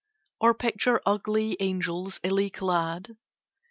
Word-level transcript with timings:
Or 0.39 0.55
picture 0.55 0.99
ugly 1.05 1.57
angels, 1.59 2.19
illy 2.23 2.49
clad? 2.49 3.17